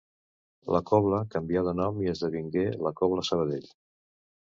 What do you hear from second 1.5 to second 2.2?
de nom i